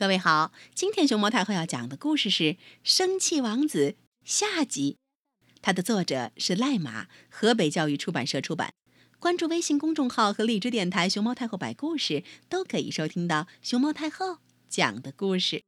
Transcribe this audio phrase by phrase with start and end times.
[0.00, 2.42] 各位好，今天熊猫太后要讲的故事是
[2.82, 3.90] 《生气王子》
[4.24, 4.96] 下集，
[5.60, 8.72] 它的作者是赖马，河北教育出版社出版。
[9.18, 14.38] 关注微信公众号和荔枝电台“熊猫太后摆故事”，都可以收听到熊猫太后
[14.70, 15.62] 讲的故事。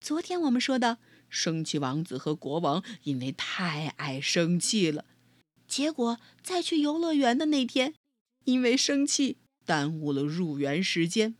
[0.00, 0.98] 昨天我们说到，
[1.28, 5.04] 生气王子和国王因为太爱生气了，
[5.68, 7.94] 结果在去游乐园的那天，
[8.46, 11.36] 因为生气耽误了入园时间。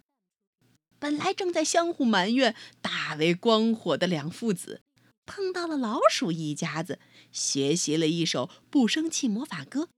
[1.00, 4.82] 本来正在相互埋怨、大为光火的两父子，
[5.24, 7.00] 碰到了老鼠一家子，
[7.32, 9.88] 学习了一首不生气魔法歌。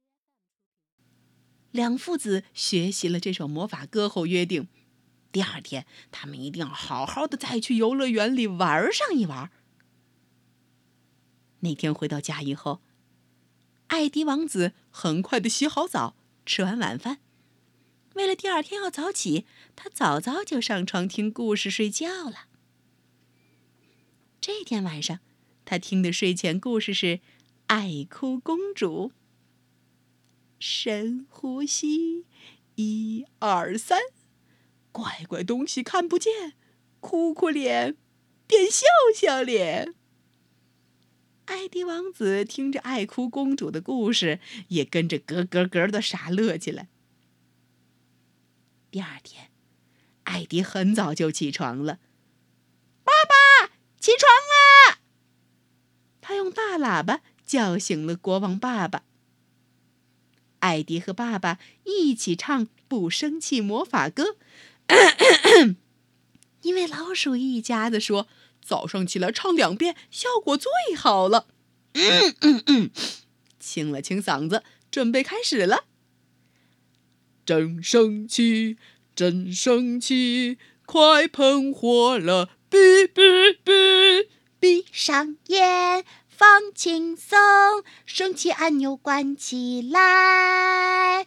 [1.72, 4.68] 两父子学习了这首魔法歌后，约定
[5.32, 9.50] 第二天他们一定要好好的再去游乐园里玩上一玩。
[11.60, 12.80] 那天回到家以后，
[13.88, 16.14] 艾迪王子很快的洗好澡，
[16.46, 17.18] 吃完晚饭。
[18.14, 22.46] 为了第二天要早起，他早早就上床听故事睡觉了。
[24.40, 25.20] 这天晚上，
[25.64, 27.06] 他听的睡前故事是
[27.68, 29.08] 《爱哭公主》。
[30.58, 32.26] 深呼吸，
[32.76, 33.98] 一二三，
[34.92, 36.52] 怪怪东西看不见，
[37.00, 37.96] 哭哭脸
[38.46, 39.94] 变笑笑脸。
[41.46, 46.88] 艾迪王子听着爱哭公主的故事，也跟着咯咯咯的傻乐起来。
[48.92, 49.50] 第二天，
[50.24, 51.98] 艾迪很早就起床了。
[53.02, 54.98] 爸爸，起床啦！
[56.20, 59.04] 他用大喇叭叫醒了国王爸爸。
[60.58, 64.36] 艾迪和爸爸一起唱《不生气魔法歌》，
[66.60, 68.28] 因为老鼠一家子说
[68.62, 71.46] 早上起来唱两遍效果最好了。
[71.94, 72.90] 嗯嗯嗯，
[73.58, 75.86] 清了清嗓子，准备开始了。
[77.44, 78.76] 真生气，
[79.16, 82.50] 真生气，快喷火了！
[82.70, 84.28] 哔哔哔，
[84.60, 87.36] 闭上眼，放轻松，
[88.06, 91.26] 生气按钮关起来。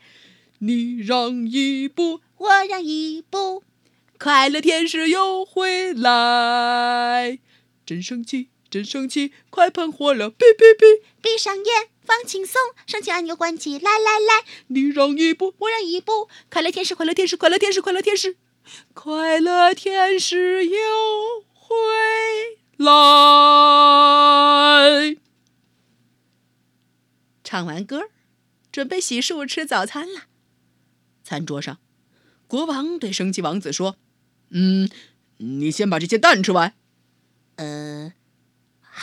[0.60, 3.64] 你让一步，我让一步，
[4.18, 7.40] 快乐天使又回来。
[7.86, 10.30] 真生气，真生气，快喷火了！
[10.30, 11.88] 哔哔哔，闭上眼。
[12.04, 18.36] 放轻松，生气按钮关起来，来来，你让一步，我让一步，快乐天使，快乐天使，快乐天使，快乐天使，
[18.94, 20.78] 快乐天使又
[21.54, 21.74] 回
[22.76, 22.86] 来。
[27.46, 28.10] 唱完歌，
[28.74, 30.24] 准备洗漱吃早餐了。
[31.24, 31.80] 餐桌上，
[32.46, 33.96] 国王对生气王子说
[34.52, 34.90] ：“嗯，
[35.38, 36.74] 你先把这些蛋吃完。”
[37.56, 38.12] 呃。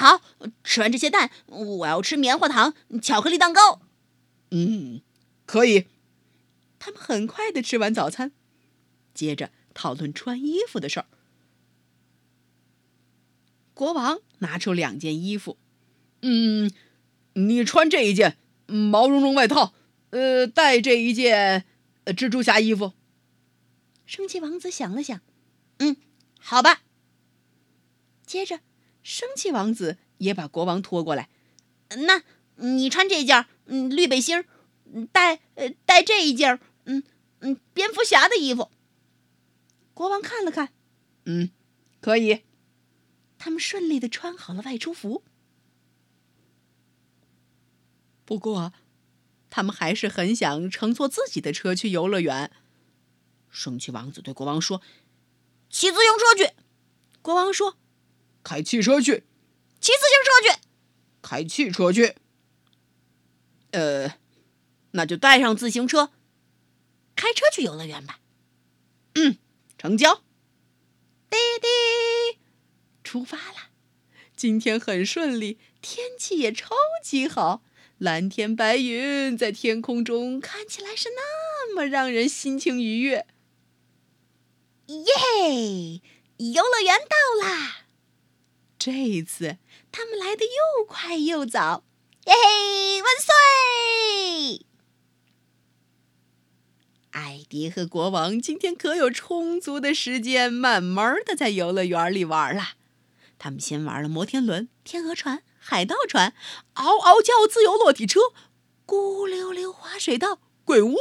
[0.02, 0.20] 好，
[0.64, 3.82] 吃完这些蛋，我要吃棉花糖、巧克力蛋糕。
[4.50, 5.00] 嗯，
[5.46, 5.86] 可以。
[6.80, 8.32] 他们很快的吃完早餐，
[9.14, 11.06] 接着讨论穿衣服的事儿。
[13.74, 15.56] 国王拿出两件衣服，
[16.22, 16.68] 嗯，
[17.34, 18.36] 你穿这一件
[18.66, 19.72] 毛茸茸外套，
[20.10, 21.64] 呃，带这一件
[22.06, 22.94] 蜘蛛侠衣服。
[24.04, 25.20] 生气王子想了想，
[25.78, 25.96] 嗯，
[26.40, 26.82] 好吧。
[28.26, 28.58] 接着。
[29.02, 31.28] 生气王子也把国王拖过来，
[32.06, 32.22] 那
[32.56, 34.44] 你穿这件嗯绿背心儿，
[35.10, 37.02] 带呃带这一件嗯
[37.40, 38.70] 嗯蝙蝠侠的衣服。
[39.94, 40.72] 国王看了看，
[41.24, 41.50] 嗯，
[42.00, 42.42] 可以。
[43.38, 45.24] 他们顺利的穿好了外出服。
[48.24, 48.72] 不过，
[49.50, 52.52] 他们还是很想乘坐自己的车去游乐园。
[53.50, 54.80] 生气王子对国王说
[55.68, 56.54] ：“骑自行车去。”
[57.20, 57.76] 国王说。
[58.42, 59.24] 开汽车去，
[59.80, 60.60] 骑自行车去，
[61.22, 62.16] 开汽车去。
[63.70, 64.14] 呃，
[64.92, 66.10] 那就带上自行车，
[67.16, 68.20] 开车去游乐园吧。
[69.14, 69.38] 嗯，
[69.78, 70.22] 成交。
[71.30, 72.38] 滴滴，
[73.02, 73.70] 出发了。
[74.36, 77.62] 今天很顺利，天气也超级好，
[77.98, 83.26] 蓝天白云在天空中看起来是那么让人心情愉悦。
[84.88, 86.02] 耶，
[86.36, 87.81] 游乐园到啦！
[88.84, 89.58] 这一次，
[89.92, 91.84] 他们来的又快又早，
[92.26, 93.00] 耶嘿！
[93.00, 94.66] 万岁！
[97.12, 102.70] 艾迪和国王今天可有充足的时间，慢慢的在游乐园里玩了。
[103.38, 106.34] 他们先玩了摩天轮、天鹅船、海盗船、
[106.72, 108.18] 嗷嗷叫自由落体车、
[108.84, 110.96] 咕溜溜滑水道、鬼屋，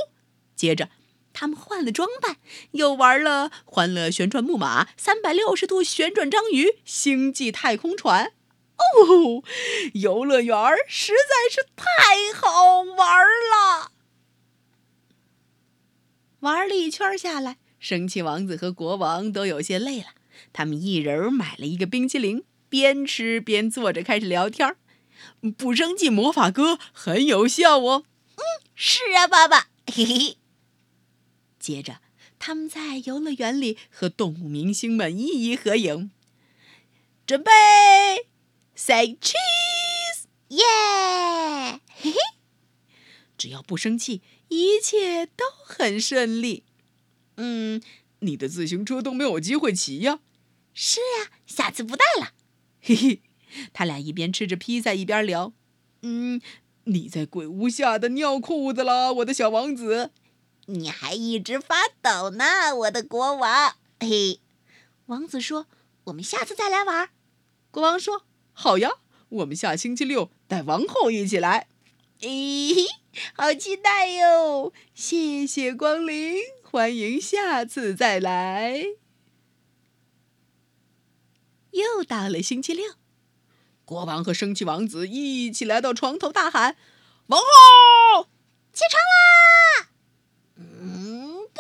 [0.56, 0.92] 接着。
[1.34, 2.38] 他们换了装扮，
[2.72, 8.34] 又玩了欢乐旋转木马、三百六十度旋转章鱼、星际太空船。
[8.78, 9.44] 哦，
[9.94, 10.58] 游乐园
[10.88, 13.92] 实在是太好玩了！
[16.40, 20.08] 玩了一圈下来，生气王子和国王都有些累了，
[20.52, 24.76] 他们一人买了一个冰淇淋，边吃边坐着开始聊天
[25.56, 28.06] 不生气魔法歌很有效哦。
[28.36, 28.42] 嗯，
[28.74, 29.68] 是啊，爸爸。
[29.86, 30.41] 嘿嘿。
[31.62, 32.02] 接着，
[32.40, 36.10] 他们在游乐园里和动物明星们一一合影。
[37.28, 37.52] 准备
[38.76, 40.64] ，say cheese，耶！
[41.88, 42.18] 嘿嘿。
[43.38, 46.64] 只要不生气，一切都很顺利。
[47.38, 47.82] 嗯，
[48.20, 50.20] 你的自行车都没有机会骑呀。
[50.74, 52.34] 是呀，下次不带了。
[52.82, 53.22] 嘿嘿，
[53.72, 55.54] 他俩一边吃着披萨一边聊。
[56.02, 56.42] 嗯，
[56.86, 60.12] 你在鬼屋吓得尿裤子了，我的小王子。
[60.68, 63.76] 你还一直发抖呢，我的国王。
[64.00, 64.40] 嘿，
[65.08, 65.68] 王子说
[66.06, 67.10] ：“我们下次再来玩。”
[67.72, 68.92] 国王说：“好呀，
[69.30, 71.68] 我们下星期六带王后一起来。”
[72.22, 72.88] 咦，
[73.36, 74.72] 好期待哟！
[74.94, 78.86] 谢谢光临，欢迎下次再来。
[81.72, 82.94] 又到了星期六，
[83.86, 86.76] 国王和生气王子一起来到床头，大喊
[87.26, 88.28] ：“王后，
[88.72, 89.71] 起床啦！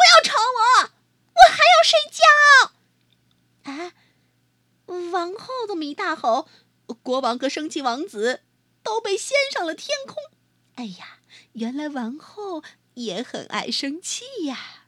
[0.01, 0.89] 不要吵我，
[1.33, 2.21] 我还要睡觉。”
[3.69, 3.93] 啊，
[5.11, 6.47] 王后这么一大吼，
[7.03, 8.41] 国王和生气王子
[8.81, 10.15] 都被掀上了天空。
[10.75, 11.19] 哎呀，
[11.53, 12.63] 原来王后
[12.95, 14.87] 也很爱生气呀！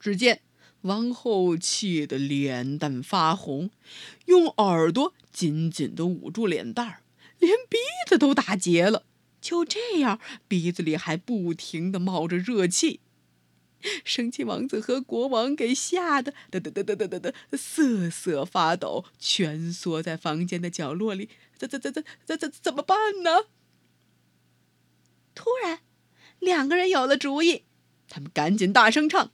[0.00, 0.40] 只见
[0.82, 3.70] 王后气得脸蛋发红，
[4.24, 7.02] 用耳朵紧紧的捂住脸蛋儿，
[7.38, 7.76] 连鼻
[8.08, 9.04] 子都打结了。
[9.40, 10.18] 就这样，
[10.48, 13.00] 鼻子里还不停的冒着热气。
[14.04, 21.28] 生气王子和国王给吓得嘚嘚嘚嘚嘚嘚嘚瑟瑟发抖，蜷缩在房间的角落里。
[21.58, 23.46] 怎怎怎怎怎怎怎么办呢？
[25.34, 25.80] 突然，
[26.38, 27.64] 两个人有了主意，
[28.08, 29.32] 他们赶紧大声唱：“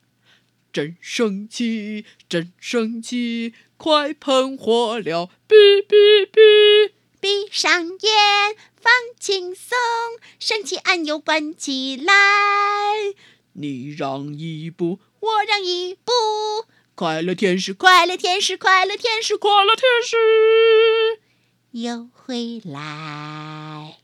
[0.72, 5.30] 真生气，真生气，快喷火了！
[5.48, 9.76] 哔哔哔，闭上眼，放轻松，
[10.38, 12.12] 生气按钮关起来。
[13.54, 16.12] 你让一步，我让一步，
[16.94, 20.16] 快乐天使，快乐天使，快乐天使，快乐天使。
[21.72, 23.98] 又回来。”